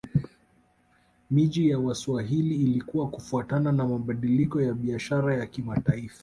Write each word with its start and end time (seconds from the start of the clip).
Miji 1.31 1.69
ya 1.69 1.79
Waswahili 1.79 2.55
ilikua 2.55 3.07
kufuatana 3.09 3.71
na 3.71 3.87
mabadiliko 3.87 4.61
ya 4.61 4.73
biashara 4.73 5.35
ya 5.35 5.45
kimataifa 5.45 6.15